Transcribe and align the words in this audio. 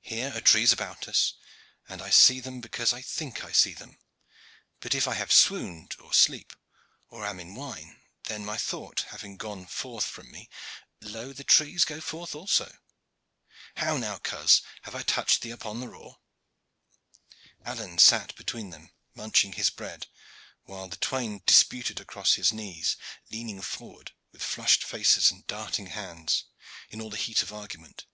Here 0.00 0.32
are 0.34 0.40
trees 0.40 0.72
about 0.72 1.06
us, 1.08 1.34
and 1.90 2.00
I 2.00 2.08
see 2.08 2.40
them 2.40 2.62
because 2.62 2.94
I 2.94 3.02
think 3.02 3.44
I 3.44 3.52
see 3.52 3.74
them, 3.74 3.98
but 4.80 4.94
if 4.94 5.06
I 5.06 5.12
have 5.12 5.30
swooned, 5.30 5.94
or 5.98 6.14
sleep, 6.14 6.54
or 7.10 7.26
am 7.26 7.38
in 7.38 7.54
wine, 7.54 8.00
then, 8.28 8.46
my 8.46 8.56
thought 8.56 9.02
having 9.10 9.36
gone 9.36 9.66
forth 9.66 10.06
from 10.06 10.30
me, 10.30 10.48
lo 11.02 11.34
the 11.34 11.44
trees 11.44 11.84
go 11.84 12.00
forth 12.00 12.34
also. 12.34 12.78
How 13.76 13.98
now, 13.98 14.16
coz, 14.16 14.62
have 14.84 14.94
I 14.94 15.02
touched 15.02 15.42
thee 15.42 15.52
on 15.52 15.80
the 15.80 15.88
raw?" 15.88 16.14
Alleyne 17.62 17.98
sat 17.98 18.34
between 18.36 18.70
them 18.70 18.90
munching 19.14 19.52
his 19.52 19.68
bread, 19.68 20.06
while 20.62 20.88
the 20.88 20.96
twain 20.96 21.42
disputed 21.44 22.00
across 22.00 22.36
his 22.36 22.54
knees, 22.54 22.96
leaning 23.30 23.60
forward 23.60 24.12
with 24.32 24.42
flushed 24.42 24.82
faces 24.82 25.30
and 25.30 25.46
darting 25.46 25.88
hands, 25.88 26.44
in 26.88 27.02
all 27.02 27.10
the 27.10 27.18
heat 27.18 27.42
of 27.42 27.52
argument. 27.52 28.06